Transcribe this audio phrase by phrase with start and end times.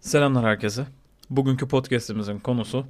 [0.00, 0.86] Selamlar herkese.
[1.30, 2.86] Bugünkü podcast'imizin konusu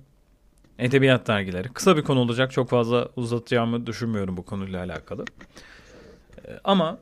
[0.78, 1.68] edebiyat dergileri.
[1.68, 2.52] Kısa bir konu olacak.
[2.52, 5.24] Çok fazla uzatacağımı düşünmüyorum bu konuyla alakalı.
[6.44, 6.98] Ee, Ama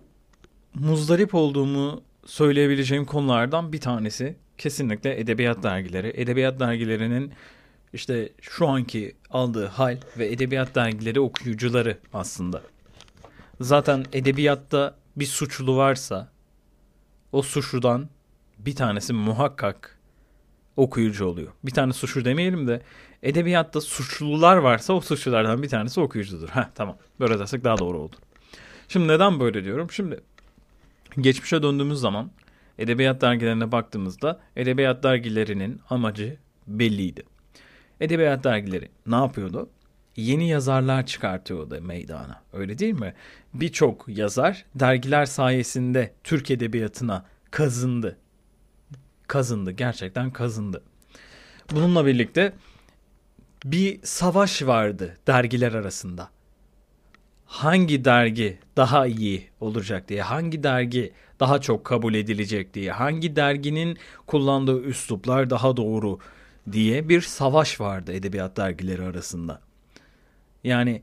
[0.75, 6.13] muzdarip olduğumu söyleyebileceğim konulardan bir tanesi kesinlikle edebiyat dergileri.
[6.17, 7.33] Edebiyat dergilerinin
[7.93, 12.63] işte şu anki aldığı hal ve edebiyat dergileri okuyucuları aslında.
[13.61, 16.29] Zaten edebiyatta bir suçlu varsa
[17.33, 18.09] o suçludan
[18.59, 19.98] bir tanesi muhakkak
[20.79, 21.53] okuyucu oluyor.
[21.65, 22.83] Bir tane suçlu demeyelim de
[23.23, 26.49] edebiyatta suçlular varsa o suçlulardan bir tanesi okuyucudur.
[26.49, 28.15] Heh tamam böyle dersek daha doğru olur.
[28.89, 29.91] Şimdi neden böyle diyorum?
[29.91, 30.21] Şimdi
[31.21, 32.31] geçmişe döndüğümüz zaman
[32.79, 37.23] edebiyat dergilerine baktığımızda edebiyat dergilerinin amacı belliydi.
[38.01, 39.71] Edebiyat dergileri ne yapıyordu?
[40.17, 42.43] Yeni yazarlar çıkartıyordu meydana.
[42.53, 43.15] Öyle değil mi?
[43.55, 48.17] Birçok yazar dergiler sayesinde Türk edebiyatına kazındı.
[49.29, 50.83] Kazındı, gerçekten kazındı.
[51.73, 52.53] Bununla birlikte
[53.65, 56.29] bir savaş vardı dergiler arasında.
[57.47, 63.99] Hangi dergi daha iyi olacak diye, hangi dergi daha çok kabul edilecek diye, hangi derginin
[64.27, 66.19] kullandığı üsluplar daha doğru
[66.73, 69.61] diye bir savaş vardı edebiyat dergileri arasında.
[70.65, 71.03] Yani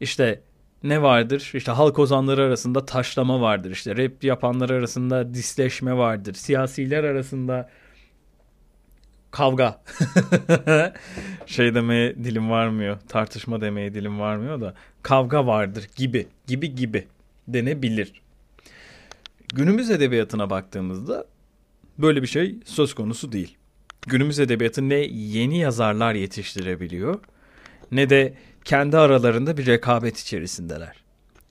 [0.00, 0.40] işte
[0.84, 1.50] ne vardır?
[1.54, 3.70] İşte halk ozanları arasında taşlama vardır.
[3.70, 6.34] İşte rap yapanlar arasında disleşme vardır.
[6.34, 7.70] Siyasiler arasında
[9.30, 9.82] kavga.
[11.46, 12.98] şey demeye dilim varmıyor.
[13.08, 17.06] Tartışma demeye dilim varmıyor da kavga vardır gibi gibi gibi
[17.48, 18.22] denebilir.
[19.54, 21.26] Günümüz edebiyatına baktığımızda
[21.98, 23.56] böyle bir şey söz konusu değil.
[24.06, 27.20] Günümüz edebiyatı ne yeni yazarlar yetiştirebiliyor
[27.92, 30.96] ne de kendi aralarında bir rekabet içerisindeler.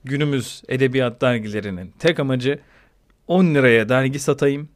[0.04, 2.58] Günümüz edebiyat dergilerinin tek amacı
[3.26, 4.68] 10 liraya dergi satayım,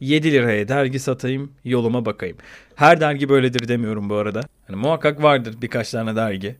[0.00, 2.36] 7 liraya dergi satayım, yoluma bakayım.
[2.74, 4.40] Her dergi böyledir demiyorum bu arada.
[4.66, 6.56] Hani muhakkak vardır birkaç tane dergi.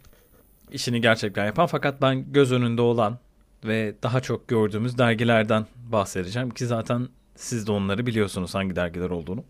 [0.72, 3.18] işini gerçekten yapan fakat ben göz önünde olan
[3.64, 9.44] ve daha çok gördüğümüz dergilerden bahsedeceğim ki zaten siz de onları biliyorsunuz hangi dergiler olduğunu.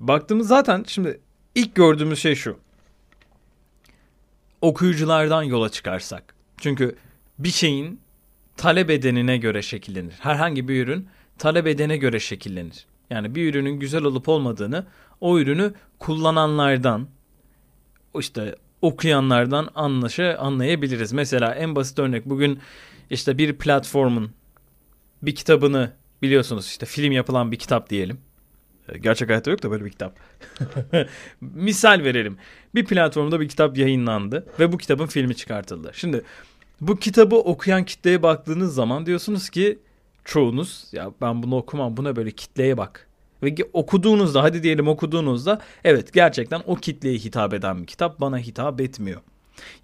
[0.00, 1.20] Baktığımız zaten şimdi
[1.54, 2.56] ilk gördüğümüz şey şu
[4.60, 6.34] okuyuculardan yola çıkarsak.
[6.58, 6.96] Çünkü
[7.38, 8.00] bir şeyin
[8.56, 10.14] talep edenine göre şekillenir.
[10.20, 11.08] Herhangi bir ürün
[11.38, 12.86] talep edene göre şekillenir.
[13.10, 14.86] Yani bir ürünün güzel olup olmadığını
[15.20, 17.08] o ürünü kullananlardan
[18.18, 21.12] işte okuyanlardan anlaşa anlayabiliriz.
[21.12, 22.58] Mesela en basit örnek bugün
[23.10, 24.30] işte bir platformun
[25.22, 25.92] bir kitabını
[26.22, 28.20] biliyorsunuz işte film yapılan bir kitap diyelim.
[29.00, 30.18] Gerçek hayatta yok da böyle bir kitap.
[31.40, 32.36] Misal verelim.
[32.74, 35.90] Bir platformda bir kitap yayınlandı ve bu kitabın filmi çıkartıldı.
[35.94, 36.22] Şimdi
[36.80, 39.78] bu kitabı okuyan kitleye baktığınız zaman diyorsunuz ki
[40.24, 43.06] çoğunuz ya ben bunu okumam buna böyle kitleye bak.
[43.42, 48.80] Ve okuduğunuzda hadi diyelim okuduğunuzda evet gerçekten o kitleye hitap eden bir kitap bana hitap
[48.80, 49.20] etmiyor.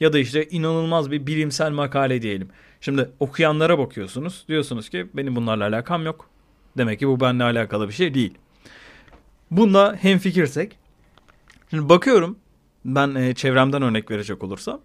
[0.01, 2.49] Ya da işte inanılmaz bir bilimsel makale diyelim.
[2.81, 6.29] Şimdi okuyanlara bakıyorsunuz diyorsunuz ki benim bunlarla alakam yok.
[6.77, 8.35] Demek ki bu benimle alakalı bir şey değil.
[9.53, 10.79] Bunda hem fikirsek.
[11.71, 12.39] Şimdi bakıyorum
[12.85, 14.81] ben e, çevremden örnek verecek olursam.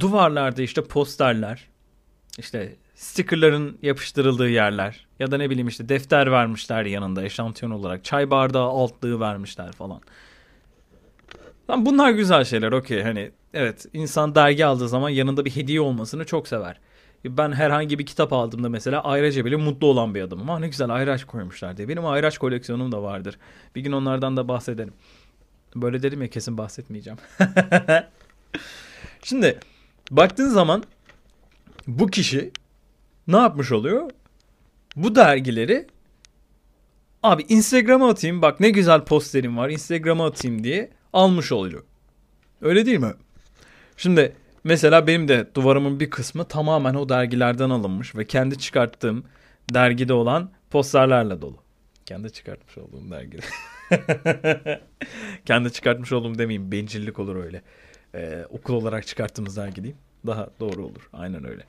[0.00, 1.68] Duvarlarda işte posterler,
[2.38, 8.04] işte stickerların yapıştırıldığı yerler ya da ne bileyim işte defter vermişler yanında eşantiyon olarak.
[8.04, 10.00] Çay bardağı altlığı vermişler falan.
[11.70, 16.24] Lan bunlar güzel şeyler okey hani evet insan dergi aldığı zaman yanında bir hediye olmasını
[16.24, 16.80] çok sever.
[17.28, 20.50] Ben herhangi bir kitap aldığımda mesela ayraca bile mutlu olan bir adamım.
[20.50, 21.88] Ama ne güzel ayraç koymuşlar diye.
[21.88, 23.38] Benim ayraç koleksiyonum da vardır.
[23.74, 24.92] Bir gün onlardan da bahsedelim.
[25.76, 27.18] Böyle dedim ya kesin bahsetmeyeceğim.
[29.22, 29.58] Şimdi
[30.10, 30.82] baktığın zaman
[31.86, 32.50] bu kişi
[33.28, 34.10] ne yapmış oluyor?
[34.96, 35.86] Bu dergileri
[37.22, 41.84] abi Instagram'a atayım bak ne güzel posterim var Instagram'a atayım diye almış oluyor.
[42.60, 43.14] Öyle değil mi?
[43.96, 44.32] Şimdi
[44.66, 49.24] Mesela benim de duvarımın bir kısmı tamamen o dergilerden alınmış ve kendi çıkarttığım
[49.74, 51.56] dergide olan posterlerle dolu.
[52.06, 53.42] Kendi çıkartmış olduğum dergide.
[55.44, 57.62] kendi çıkartmış olduğum demeyeyim bencillik olur öyle.
[58.14, 59.98] Ee, okul olarak çıkarttığımız dergi diyeyim.
[60.26, 61.08] Daha doğru olur.
[61.12, 61.62] Aynen öyle.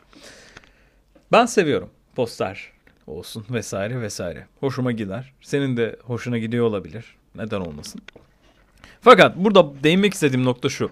[1.32, 2.72] Ben seviyorum poster
[3.08, 4.48] olsun vesaire vesaire.
[4.60, 5.34] Hoşuma gider.
[5.42, 7.16] Senin de hoşuna gidiyor olabilir.
[7.36, 8.02] Neden olmasın?
[9.02, 10.92] Fakat burada değinmek istediğim nokta şu.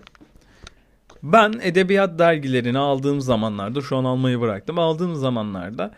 [1.25, 4.79] Ben edebiyat dergilerini aldığım zamanlarda şu an almayı bıraktım.
[4.79, 5.91] Aldığım zamanlarda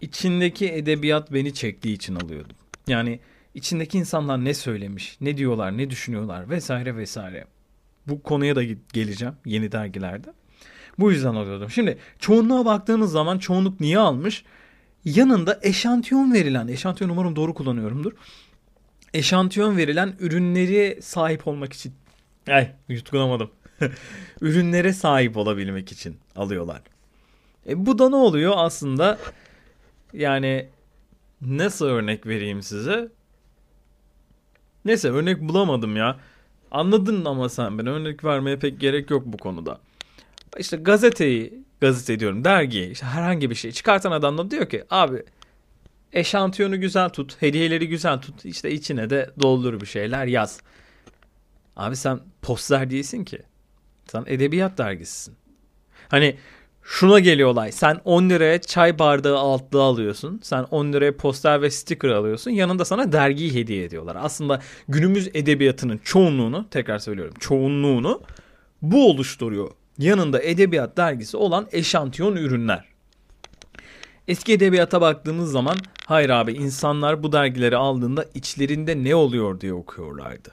[0.00, 2.56] içindeki edebiyat beni çektiği için alıyordum.
[2.86, 3.20] Yani
[3.54, 7.44] içindeki insanlar ne söylemiş, ne diyorlar, ne düşünüyorlar vesaire vesaire.
[8.06, 8.62] Bu konuya da
[8.92, 10.32] geleceğim yeni dergilerde.
[10.98, 11.70] Bu yüzden alıyordum.
[11.70, 14.44] Şimdi çoğunluğa baktığımız zaman çoğunluk niye almış?
[15.04, 18.12] Yanında eşantiyon verilen, eşantiyon umarım doğru kullanıyorumdur.
[19.14, 21.92] eşantiyon verilen ürünleri sahip olmak için
[22.48, 23.50] ay yutkunamadım.
[24.40, 26.82] Ürünlere sahip olabilmek için alıyorlar.
[27.68, 29.18] E bu da ne oluyor aslında?
[30.12, 30.68] Yani
[31.40, 33.08] nasıl örnek vereyim size?
[34.84, 36.20] Neyse örnek bulamadım ya.
[36.70, 39.80] Anladın ama sen ben örnek vermeye pek gerek yok bu konuda.
[40.58, 45.22] İşte gazeteyi, gazete diyorum dergiyi, işte herhangi bir şey çıkartan adam da diyor ki abi
[46.12, 50.60] eşantiyonu güzel tut, hediyeleri güzel tut, işte içine de doldur bir şeyler yaz.
[51.76, 53.42] Abi sen poster değilsin ki.
[54.12, 55.34] Sen edebiyat dergisisin.
[56.08, 56.36] Hani
[56.82, 57.72] şuna geliyor olay.
[57.72, 60.40] Sen 10 liraya çay bardağı altlığı alıyorsun.
[60.42, 62.50] Sen 10 liraya poster ve sticker alıyorsun.
[62.50, 64.16] Yanında sana dergiyi hediye ediyorlar.
[64.20, 68.22] Aslında günümüz edebiyatının çoğunluğunu, tekrar söylüyorum, çoğunluğunu
[68.82, 69.70] bu oluşturuyor.
[69.98, 72.84] Yanında edebiyat dergisi olan eşantiyon ürünler.
[74.28, 75.76] Eski edebiyata baktığımız zaman
[76.06, 80.50] hayır abi insanlar bu dergileri aldığında içlerinde ne oluyor diye okuyorlardı.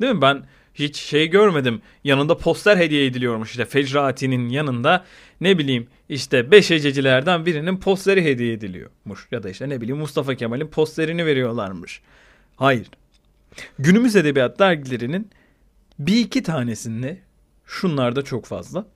[0.00, 0.22] Değil mi?
[0.22, 0.44] Ben
[0.74, 1.82] hiç şey görmedim.
[2.04, 5.04] Yanında poster hediye ediliyormuş işte Fecrati'nin yanında
[5.40, 9.28] ne bileyim işte beş ececilerden birinin posteri hediye ediliyormuş.
[9.30, 12.00] Ya da işte ne bileyim Mustafa Kemal'in posterini veriyorlarmış.
[12.56, 12.86] Hayır.
[13.78, 15.30] Günümüz edebiyat dergilerinin
[15.98, 17.18] bir iki tanesinde
[17.66, 18.86] şunlar da çok fazla.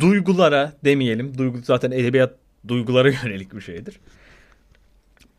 [0.00, 1.38] Duygulara demeyelim.
[1.38, 2.34] Duygu zaten edebiyat
[2.68, 4.00] duygulara yönelik bir şeydir.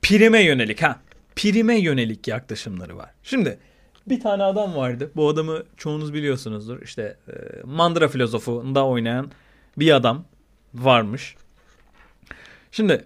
[0.02, 1.02] Prime yönelik ha
[1.36, 3.10] prime yönelik yaklaşımları var.
[3.24, 3.60] Şimdi
[4.08, 5.12] bir tane adam vardı.
[5.16, 6.82] Bu adamı çoğunuz biliyorsunuzdur.
[6.82, 7.34] İşte e,
[7.64, 9.32] Mandıra filozofunda oynayan
[9.78, 10.26] bir adam
[10.74, 11.36] varmış.
[12.72, 13.06] Şimdi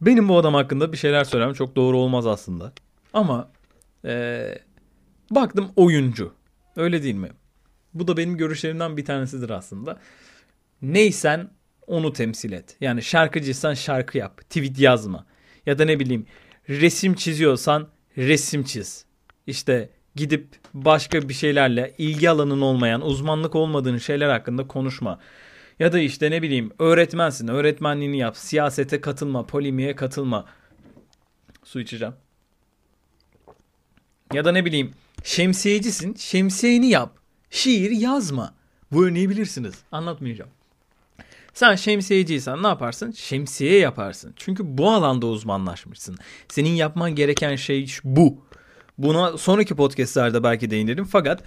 [0.00, 2.72] benim bu adam hakkında bir şeyler söylemem çok doğru olmaz aslında.
[3.12, 3.50] Ama
[4.04, 4.58] e,
[5.30, 6.34] baktım oyuncu.
[6.76, 7.30] Öyle değil mi?
[7.94, 10.00] Bu da benim görüşlerimden bir tanesidir aslında.
[10.82, 11.50] Neysen
[11.86, 12.76] onu temsil et.
[12.80, 14.40] Yani şarkıcıysan şarkı yap.
[14.40, 15.26] Tweet yazma.
[15.68, 16.26] Ya da ne bileyim
[16.68, 19.04] resim çiziyorsan resim çiz.
[19.46, 25.20] İşte gidip başka bir şeylerle ilgi alanın olmayan, uzmanlık olmadığın şeyler hakkında konuşma.
[25.78, 30.44] Ya da işte ne bileyim öğretmensin, öğretmenliğini yap, siyasete katılma, polimiye katılma.
[31.64, 32.14] Su içeceğim.
[34.32, 34.92] Ya da ne bileyim
[35.24, 37.16] şemsiyecisin, şemsiyeni yap.
[37.50, 38.54] Şiir yazma.
[38.92, 39.74] Bu örneği bilirsiniz.
[39.92, 40.50] Anlatmayacağım.
[41.58, 43.10] Sen şemsiyeciysen ne yaparsın?
[43.12, 44.34] Şemsiye yaparsın.
[44.36, 46.16] Çünkü bu alanda uzmanlaşmışsın.
[46.48, 48.44] Senin yapman gereken şey bu.
[48.98, 51.04] Buna sonraki podcastlerde belki değinirim.
[51.04, 51.42] Fakat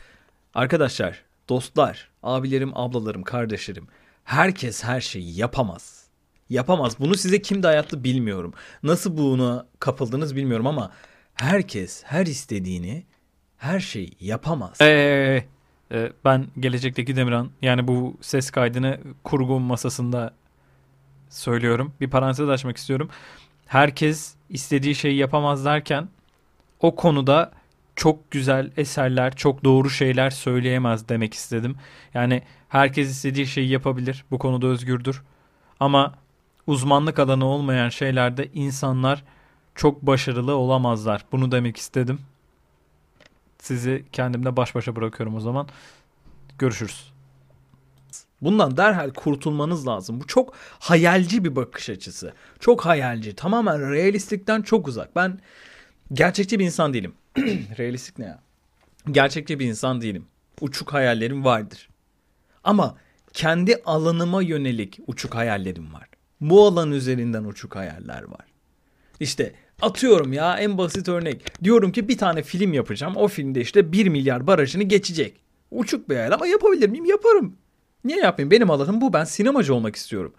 [0.53, 3.87] arkadaşlar, dostlar, abilerim, ablalarım, kardeşlerim
[4.23, 6.05] herkes her şeyi yapamaz.
[6.49, 6.99] Yapamaz.
[6.99, 8.53] Bunu size kim dayattı bilmiyorum.
[8.83, 10.91] Nasıl buna kapıldınız bilmiyorum ama
[11.33, 13.05] herkes her istediğini
[13.57, 14.81] her şeyi yapamaz.
[14.81, 15.43] Ee,
[15.91, 20.33] ee, ben gelecekteki Demirhan yani bu ses kaydını kurgu masasında
[21.29, 21.93] söylüyorum.
[22.01, 23.09] Bir parantez açmak istiyorum.
[23.67, 26.09] Herkes istediği şeyi yapamaz derken
[26.79, 27.51] o konuda
[27.95, 31.75] çok güzel eserler, çok doğru şeyler söyleyemez demek istedim.
[32.13, 34.25] Yani herkes istediği şeyi yapabilir.
[34.31, 35.21] Bu konuda özgürdür.
[35.79, 36.13] Ama
[36.67, 39.23] uzmanlık alanı olmayan şeylerde insanlar
[39.75, 41.25] çok başarılı olamazlar.
[41.31, 42.19] Bunu demek istedim.
[43.61, 45.67] Sizi kendimle baş başa bırakıyorum o zaman.
[46.57, 47.11] Görüşürüz.
[48.41, 50.21] Bundan derhal kurtulmanız lazım.
[50.21, 52.33] Bu çok hayalci bir bakış açısı.
[52.59, 53.35] Çok hayalci.
[53.35, 55.15] Tamamen realistlikten çok uzak.
[55.15, 55.39] Ben
[56.13, 57.13] gerçekçi bir insan değilim.
[57.77, 58.39] Realistik ne ya?
[59.11, 60.25] Gerçekçi bir insan değilim.
[60.61, 61.89] Uçuk hayallerim vardır.
[62.63, 62.97] Ama
[63.33, 66.07] kendi alanıma yönelik uçuk hayallerim var.
[66.41, 68.45] Bu alan üzerinden uçuk hayaller var.
[69.19, 71.63] İşte Atıyorum ya en basit örnek.
[71.63, 73.15] Diyorum ki bir tane film yapacağım.
[73.15, 75.35] O filmde işte 1 milyar barajını geçecek.
[75.71, 77.05] Uçuk bir hayal ama yapabilir miyim?
[77.05, 77.55] Yaparım.
[78.05, 78.51] Niye yapayım?
[78.51, 79.13] Benim alanım bu.
[79.13, 80.33] Ben sinemacı olmak istiyorum.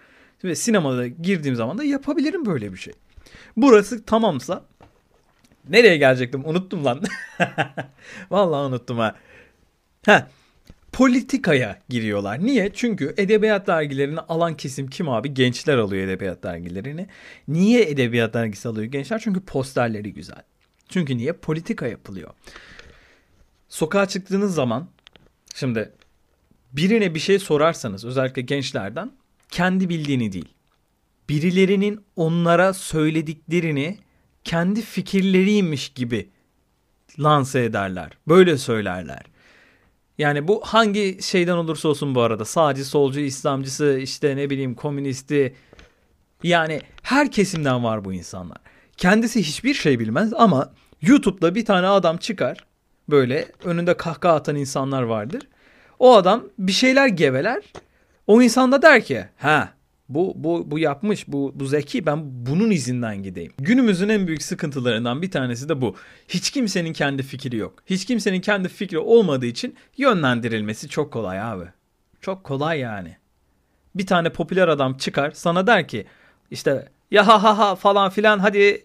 [0.44, 2.94] Ve sinemada girdiğim zaman da yapabilirim böyle bir şey.
[3.56, 4.64] Burası tamamsa
[5.68, 6.42] nereye gelecektim?
[6.44, 7.02] Unuttum lan.
[8.30, 9.14] Vallahi unuttum ha.
[10.06, 10.28] Ha
[10.92, 12.46] politikaya giriyorlar.
[12.46, 12.70] Niye?
[12.74, 15.34] Çünkü edebiyat dergilerini alan kesim kim abi?
[15.34, 17.06] Gençler alıyor edebiyat dergilerini.
[17.48, 19.20] Niye edebiyat dergisi alıyor gençler?
[19.24, 20.42] Çünkü posterleri güzel.
[20.88, 21.32] Çünkü niye?
[21.32, 22.30] Politika yapılıyor.
[23.68, 24.88] Sokağa çıktığınız zaman
[25.54, 25.92] şimdi
[26.72, 29.12] birine bir şey sorarsanız özellikle gençlerden
[29.50, 30.54] kendi bildiğini değil.
[31.28, 33.98] Birilerinin onlara söylediklerini
[34.44, 36.30] kendi fikirleriymiş gibi
[37.18, 38.10] lanse ederler.
[38.28, 39.31] Böyle söylerler.
[40.22, 42.44] Yani bu hangi şeyden olursa olsun bu arada.
[42.44, 45.54] Sağcı, solcu, İslamcısı, işte ne bileyim komünisti.
[46.42, 48.58] Yani her kesimden var bu insanlar.
[48.96, 52.58] Kendisi hiçbir şey bilmez ama YouTube'da bir tane adam çıkar.
[53.10, 55.48] Böyle önünde kahkaha atan insanlar vardır.
[55.98, 57.62] O adam bir şeyler geveler.
[58.26, 59.72] O insan da der ki ha
[60.14, 63.52] Bu, bu, bu yapmış, bu, bu zeki ben bunun izinden gideyim.
[63.58, 65.96] Günümüzün en büyük sıkıntılarından bir tanesi de bu.
[66.28, 67.82] Hiç kimsenin kendi fikri yok.
[67.86, 71.64] Hiç kimsenin kendi fikri olmadığı için yönlendirilmesi çok kolay abi.
[72.20, 73.16] Çok kolay yani.
[73.94, 76.06] Bir tane popüler adam çıkar sana der ki
[76.50, 78.84] işte ya ha ha ha falan filan hadi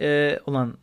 [0.00, 0.78] e, ulan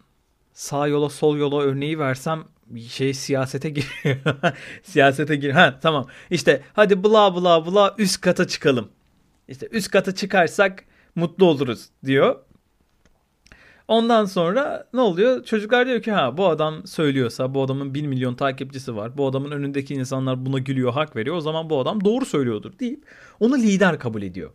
[0.54, 2.44] sağ yola sol yola örneği versem
[2.90, 4.18] şey siyasete giriyor.
[4.84, 5.52] siyasete gir.
[5.52, 6.08] Ha tamam.
[6.30, 8.90] İşte hadi bla bla bla üst kata çıkalım.
[9.48, 10.84] İşte üst kata çıkarsak
[11.16, 12.40] mutlu oluruz diyor.
[13.88, 15.44] Ondan sonra ne oluyor?
[15.46, 19.18] Çocuklar diyor ki ha bu adam söylüyorsa bu adamın 1 milyon takipçisi var.
[19.18, 21.36] Bu adamın önündeki insanlar buna gülüyor, hak veriyor.
[21.36, 23.06] O zaman bu adam doğru söylüyordur deyip
[23.40, 24.52] onu lider kabul ediyor.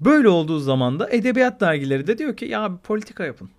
[0.00, 3.50] Böyle olduğu zaman da edebiyat dergileri de diyor ki ya politika yapın.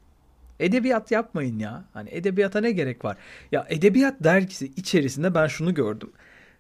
[0.60, 1.86] Edebiyat yapmayın ya.
[1.94, 3.18] Hani edebiyata ne gerek var?
[3.52, 6.12] Ya edebiyat dergisi içerisinde ben şunu gördüm.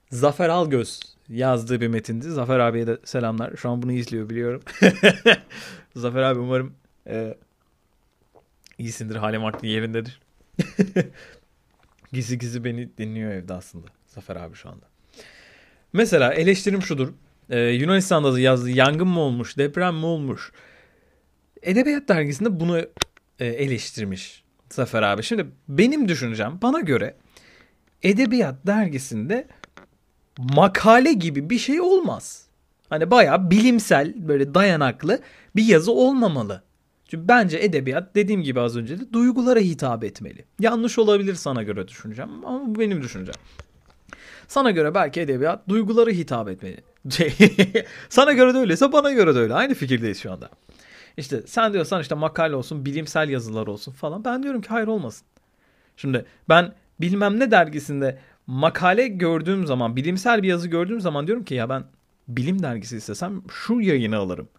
[0.09, 0.99] Zafer Algöz
[1.29, 2.29] yazdığı bir metindi.
[2.29, 3.55] Zafer abiye de selamlar.
[3.55, 4.61] Şu an bunu izliyor biliyorum.
[5.95, 6.73] Zafer abi umarım
[7.07, 7.37] e,
[8.77, 9.15] iyisindir.
[9.15, 10.21] Halim aklı yerindedir.
[12.13, 13.87] gizli gizli beni dinliyor evde aslında.
[14.07, 14.85] Zafer abi şu anda.
[15.93, 17.13] Mesela eleştirim şudur.
[17.49, 20.51] Ee, Yunanistan'da yazdığı yangın mı olmuş, deprem mi olmuş?
[21.61, 22.79] Edebiyat dergisinde bunu
[23.39, 25.23] e, eleştirmiş Zafer abi.
[25.23, 27.15] Şimdi benim düşüncem bana göre
[28.03, 29.47] Edebiyat dergisinde
[30.55, 32.45] makale gibi bir şey olmaz.
[32.89, 35.19] Hani bayağı bilimsel böyle dayanaklı
[35.55, 36.63] bir yazı olmamalı.
[37.07, 40.45] Çünkü bence edebiyat dediğim gibi az önce de duygulara hitap etmeli.
[40.59, 43.35] Yanlış olabilir sana göre düşüneceğim ama bu benim düşüncem.
[44.47, 46.83] Sana göre belki edebiyat duygulara hitap etmeli.
[48.09, 49.53] sana göre de öyleyse bana göre de öyle.
[49.53, 50.49] Aynı fikirdeyiz şu anda.
[51.17, 54.25] İşte sen diyorsan işte makale olsun, bilimsel yazılar olsun falan.
[54.25, 55.27] Ben diyorum ki hayır olmasın.
[55.97, 58.19] Şimdi ben bilmem ne dergisinde
[58.51, 61.83] makale gördüğüm zaman, bilimsel bir yazı gördüğüm zaman diyorum ki ya ben
[62.27, 64.49] bilim dergisi istesem şu yayını alırım.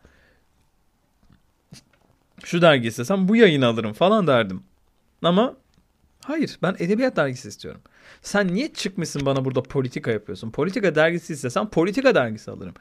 [2.44, 4.62] Şu dergi istesem bu yayını alırım falan derdim.
[5.22, 5.56] Ama
[6.24, 7.80] hayır ben edebiyat dergisi istiyorum.
[8.22, 10.50] Sen niye çıkmışsın bana burada politika yapıyorsun?
[10.50, 12.74] Politika dergisi istesem politika dergisi alırım.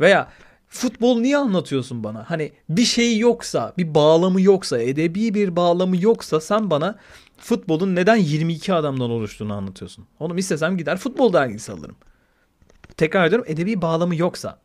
[0.00, 0.28] Veya
[0.68, 2.30] futbol niye anlatıyorsun bana?
[2.30, 6.98] Hani bir şey yoksa, bir bağlamı yoksa, edebi bir bağlamı yoksa sen bana
[7.38, 10.06] futbolun neden 22 adamdan oluştuğunu anlatıyorsun.
[10.20, 11.96] Oğlum istesem gider futbol dergisi alırım.
[12.96, 14.58] Tekrar ediyorum edebi bağlamı yoksa.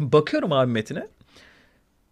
[0.00, 1.06] Bakıyorum abi metine.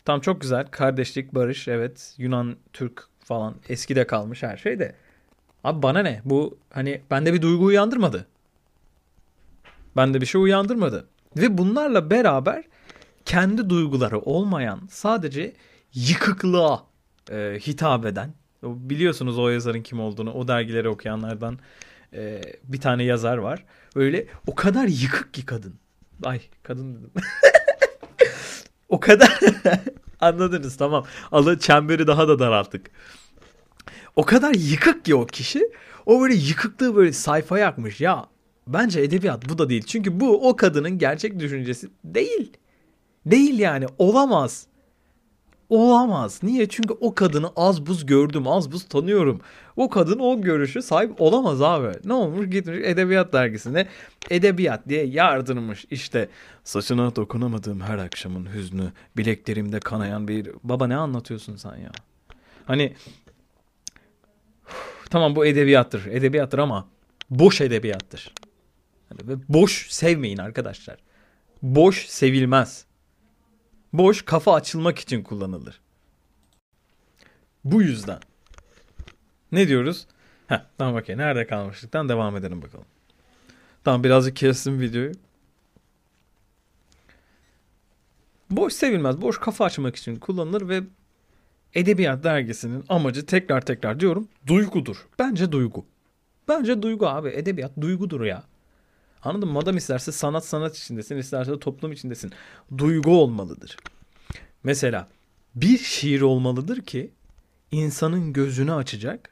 [0.04, 0.66] Tam çok güzel.
[0.66, 2.14] Kardeşlik, barış, evet.
[2.18, 3.54] Yunan, Türk falan.
[3.68, 4.94] Eskide kalmış her şey de.
[5.64, 6.20] Abi bana ne?
[6.25, 8.26] Bu hani bende bir duygu uyandırmadı.
[9.96, 11.08] Bende bir şey uyandırmadı.
[11.37, 12.64] Ve bunlarla beraber
[13.24, 15.52] kendi duyguları olmayan sadece
[15.94, 16.86] yıkıklığa
[17.30, 21.58] e, hitap eden biliyorsunuz o yazarın kim olduğunu o dergileri okuyanlardan
[22.14, 23.64] e, bir tane yazar var.
[23.94, 25.74] Öyle o kadar yıkık ki kadın.
[26.24, 27.10] Ay kadın dedim.
[28.88, 29.38] o kadar
[30.20, 31.06] anladınız tamam.
[31.32, 32.90] Alı çemberi daha da daralttık.
[34.16, 35.72] O kadar yıkık ki o kişi.
[36.06, 38.26] O böyle yıkıklığı böyle sayfa yakmış ya.
[38.66, 39.82] Bence edebiyat bu da değil.
[39.86, 42.52] Çünkü bu o kadının gerçek düşüncesi değil.
[43.26, 44.66] Değil yani olamaz.
[45.68, 46.40] Olamaz.
[46.42, 46.68] Niye?
[46.68, 49.40] Çünkü o kadını az buz gördüm, az buz tanıyorum.
[49.76, 51.92] O kadın o görüşü sahip olamaz abi.
[52.04, 52.50] Ne olmuş?
[52.50, 53.88] Gitmiş edebiyat dergisine
[54.30, 55.86] edebiyat diye yardırmış.
[55.90, 56.28] İşte
[56.64, 60.50] saçına dokunamadığım her akşamın hüznü, bileklerimde kanayan bir...
[60.62, 61.90] Baba ne anlatıyorsun sen ya?
[62.66, 62.94] Hani
[65.10, 66.88] tamam bu edebiyattır, edebiyattır ama
[67.30, 68.34] boş edebiyattır.
[69.10, 70.96] Yani boş sevmeyin arkadaşlar.
[71.62, 72.89] Boş sevilmez.
[73.92, 75.80] Boş kafa açılmak için kullanılır.
[77.64, 78.18] Bu yüzden.
[79.52, 80.06] Ne diyoruz?
[80.47, 81.16] Heh, tamam okey.
[81.16, 82.87] Nerede kalmıştıktan devam edelim bakalım.
[83.85, 85.12] Tamam birazcık kestim videoyu.
[88.50, 89.20] Boş sevilmez.
[89.20, 90.82] Boş kafa açmak için kullanılır ve
[91.75, 95.06] Edebiyat dergisinin amacı tekrar tekrar diyorum duygudur.
[95.18, 95.85] Bence duygu.
[96.49, 97.28] Bence duygu abi.
[97.28, 98.42] Edebiyat duygudur ya.
[99.22, 99.58] Anladın mı?
[99.58, 102.32] Adam isterse sanat sanat içindesin, isterse de toplum içindesin.
[102.78, 103.76] Duygu olmalıdır.
[104.64, 105.08] Mesela
[105.54, 107.10] bir şiir olmalıdır ki
[107.70, 109.30] insanın gözünü açacak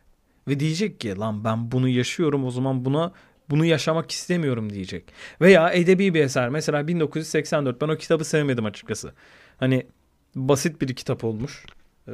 [0.48, 3.12] ve diyecek ki lan ben bunu yaşıyorum o zaman buna
[3.50, 5.12] bunu yaşamak istemiyorum diyecek.
[5.40, 9.12] Veya edebi bir eser mesela 1984 ben o kitabı sevmedim açıkçası.
[9.56, 9.86] Hani
[10.34, 11.66] basit bir kitap olmuş.
[12.08, 12.12] Ee,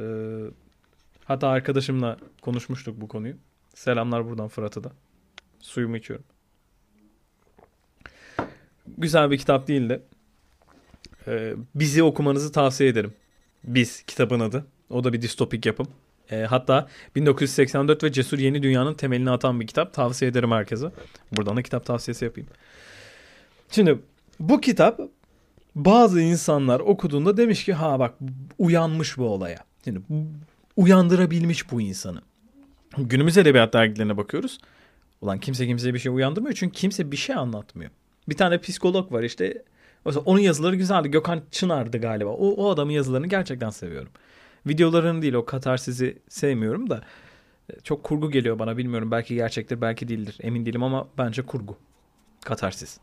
[1.25, 3.35] hatta arkadaşımla konuşmuştuk bu konuyu.
[3.73, 4.91] Selamlar buradan Fırat'a da.
[5.59, 6.25] Suyumu içiyorum
[8.97, 10.01] güzel bir kitap değildi.
[11.27, 13.13] Ee, bizi okumanızı tavsiye ederim.
[13.63, 14.65] Biz kitabın adı.
[14.89, 15.87] O da bir distopik yapım.
[16.31, 19.93] E, hatta 1984 ve Cesur Yeni Dünya'nın temelini atan bir kitap.
[19.93, 20.91] Tavsiye ederim herkese.
[21.31, 22.49] Buradan da kitap tavsiyesi yapayım.
[23.71, 23.99] Şimdi
[24.39, 24.99] bu kitap
[25.75, 28.13] bazı insanlar okuduğunda demiş ki ha bak
[28.57, 29.59] uyanmış bu olaya.
[29.85, 29.99] Yani
[30.75, 32.21] uyandırabilmiş bu insanı.
[32.97, 34.59] Günümüz edebiyat dergilerine bakıyoruz.
[35.21, 37.91] Ulan kimse kimseye bir şey uyandırmıyor çünkü kimse bir şey anlatmıyor.
[38.29, 39.63] Bir tane psikolog var işte.
[40.05, 41.11] Mesela onun yazıları güzeldi.
[41.11, 42.29] Gökhan Çınar'dı galiba.
[42.29, 44.11] O, o adamın yazılarını gerçekten seviyorum.
[44.67, 47.01] Videolarını değil o katarsizi sevmiyorum da
[47.69, 49.11] e, çok kurgu geliyor bana bilmiyorum.
[49.11, 50.37] Belki gerçektir belki değildir.
[50.41, 51.77] Emin değilim ama bence kurgu.
[52.45, 52.97] Katarsis.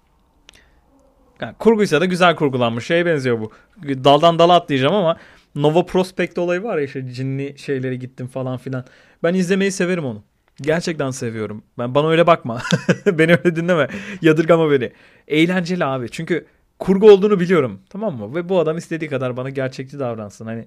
[1.40, 2.86] Yani kurguysa da güzel kurgulanmış.
[2.86, 3.52] Şeye benziyor bu.
[3.84, 5.16] Daldan dala atlayacağım ama
[5.54, 8.84] Nova Prospect olayı var ya işte cinli şeyleri gittim falan filan.
[9.22, 10.22] Ben izlemeyi severim onu.
[10.62, 11.62] Gerçekten seviyorum.
[11.78, 12.62] Ben bana öyle bakma.
[13.06, 13.88] beni öyle dinleme.
[14.22, 14.92] Yadırgama beni.
[15.28, 16.10] Eğlenceli abi.
[16.10, 16.46] Çünkü
[16.78, 17.80] kurgu olduğunu biliyorum.
[17.90, 18.34] Tamam mı?
[18.34, 20.46] Ve bu adam istediği kadar bana gerçekçi davransın.
[20.46, 20.66] Hani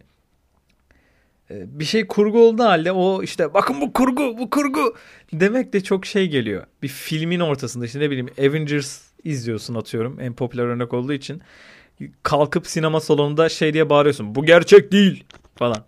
[1.51, 4.95] e, bir şey kurgu olduğu halde o işte bakın bu kurgu bu kurgu
[5.33, 6.63] demek de çok şey geliyor.
[6.83, 11.41] Bir filmin ortasında işte ne bileyim Avengers izliyorsun atıyorum en popüler örnek olduğu için
[12.23, 15.23] kalkıp sinema salonunda şey diye bağırıyorsun bu gerçek değil
[15.55, 15.85] falan.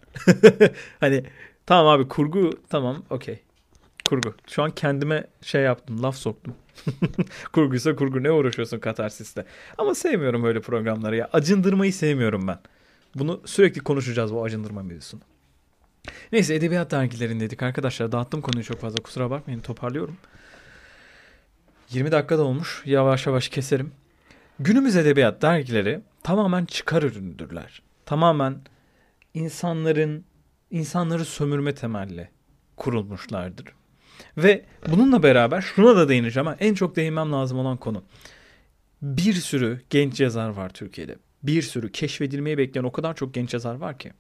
[1.00, 1.24] hani
[1.66, 3.40] tamam abi kurgu tamam okey
[4.08, 4.34] kurgu.
[4.48, 6.56] Şu an kendime şey yaptım laf soktum.
[7.54, 9.46] Kurguysa kurgu ne uğraşıyorsun katarsiste.
[9.78, 11.30] Ama sevmiyorum öyle programları ya.
[11.34, 12.60] Acındırmayı sevmiyorum ben.
[13.16, 15.22] Bunu sürekli konuşacağız bu acındırma mevzusunu.
[16.32, 18.12] Neyse edebiyat dergilerin dedik arkadaşlar.
[18.12, 20.18] Dağıttım konuyu çok fazla kusura bakmayın toparlıyorum.
[21.90, 22.82] 20 dakika da olmuş.
[22.86, 23.92] Yavaş yavaş keserim.
[24.60, 27.82] Günümüz edebiyat dergileri tamamen çıkar ürünüdürler.
[28.06, 28.62] Tamamen
[29.34, 30.26] insanların
[30.72, 32.30] insanları sömürme temelli
[32.78, 33.66] kurulmuşlardır.
[34.38, 38.04] Ve bununla beraber şuna da değineceğim ama en çok değinmem lazım olan konu.
[39.02, 41.16] Bir sürü genç yazar var Türkiye'de.
[41.44, 44.12] Bir sürü keşfedilmeyi bekleyen o kadar çok genç yazar var ki.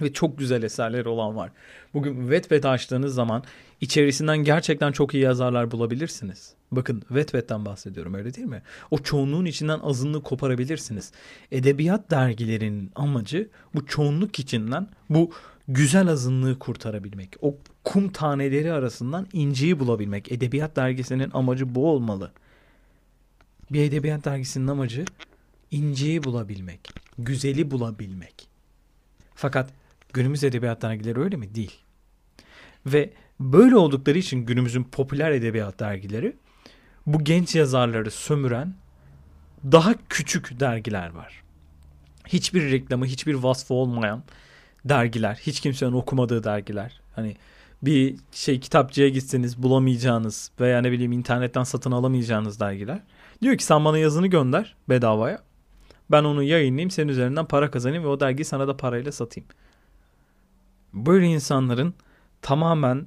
[0.00, 1.50] Ve çok güzel eserleri olan var.
[1.94, 3.44] Bugün Wattpad açtığınız zaman
[3.80, 6.54] içerisinden gerçekten çok iyi yazarlar bulabilirsiniz.
[6.72, 8.62] Bakın Wattpad'den bahsediyorum öyle değil mi?
[8.90, 11.12] O çoğunluğun içinden azınlığı koparabilirsiniz.
[11.52, 15.32] Edebiyat dergilerinin amacı bu çoğunluk içinden bu
[15.68, 17.36] güzel azınlığı kurtarabilmek.
[17.40, 20.32] O kum taneleri arasından inciyi bulabilmek.
[20.32, 22.32] Edebiyat dergisinin amacı bu olmalı.
[23.70, 25.04] Bir edebiyat dergisinin amacı
[25.70, 28.48] inciyi bulabilmek, güzeli bulabilmek.
[29.34, 29.70] Fakat
[30.12, 31.54] günümüz edebiyat dergileri öyle mi?
[31.54, 31.78] Değil.
[32.86, 36.36] Ve böyle oldukları için günümüzün popüler edebiyat dergileri
[37.06, 38.74] bu genç yazarları sömüren
[39.64, 41.42] daha küçük dergiler var.
[42.28, 44.22] Hiçbir reklamı, hiçbir vasfı olmayan
[44.84, 47.00] dergiler, hiç kimsenin okumadığı dergiler.
[47.14, 47.36] Hani
[47.82, 53.00] bir şey kitapçıya gitseniz bulamayacağınız veya ne bileyim internetten satın alamayacağınız dergiler.
[53.42, 55.42] Diyor ki sen bana yazını gönder bedavaya.
[56.10, 59.48] Ben onu yayınlayayım senin üzerinden para kazanayım ve o dergiyi sana da parayla satayım.
[60.92, 61.94] Böyle insanların
[62.42, 63.06] tamamen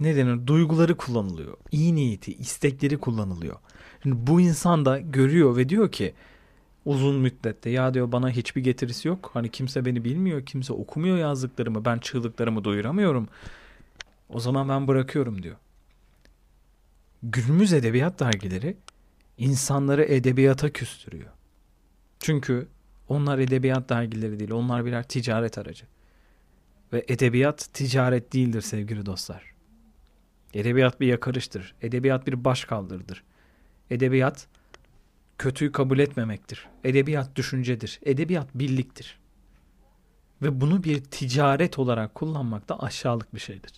[0.00, 1.56] ne denir duyguları kullanılıyor.
[1.72, 3.56] İyi niyeti, istekleri kullanılıyor.
[4.02, 6.14] Şimdi bu insan da görüyor ve diyor ki
[6.84, 9.30] uzun müddette ya diyor bana hiçbir getirisi yok.
[9.34, 13.28] Hani kimse beni bilmiyor, kimse okumuyor yazdıklarımı, ben çığlıklarımı duyuramıyorum.
[14.28, 15.56] O zaman ben bırakıyorum diyor.
[17.22, 18.76] Günümüz edebiyat dergileri
[19.38, 21.30] insanları edebiyata küstürüyor.
[22.20, 22.68] Çünkü
[23.08, 25.84] onlar edebiyat dergileri değil, onlar birer ticaret aracı.
[26.92, 29.50] Ve edebiyat ticaret değildir sevgili dostlar.
[30.54, 31.74] Edebiyat bir yakarıştır.
[31.82, 33.22] Edebiyat bir başkaldırıdır.
[33.90, 34.46] Edebiyat
[35.40, 36.66] kötüyü kabul etmemektir.
[36.84, 38.00] Edebiyat düşüncedir.
[38.02, 39.18] Edebiyat birliktir.
[40.42, 43.72] Ve bunu bir ticaret olarak kullanmak da aşağılık bir şeydir.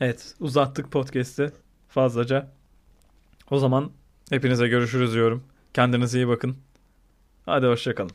[0.00, 1.52] Evet uzattık podcast'i
[1.88, 2.50] fazlaca.
[3.50, 3.90] O zaman
[4.30, 5.44] hepinize görüşürüz diyorum.
[5.74, 6.56] Kendinize iyi bakın.
[7.46, 8.10] Hadi hoşçakalın.